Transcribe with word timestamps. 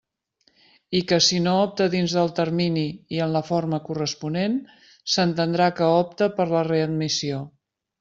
I 0.99 1.01
que, 1.11 1.19
si 1.25 1.41
no 1.47 1.53
opta 1.65 1.87
dins 1.97 2.15
del 2.21 2.33
termini 2.41 2.87
i 3.19 3.23
en 3.27 3.37
la 3.37 3.45
forma 3.53 3.83
corresponent, 3.93 4.59
s'entendrà 5.17 5.73
que 5.81 5.95
opta 6.03 6.35
per 6.41 6.53
la 6.57 6.69
readmissió. 6.75 7.49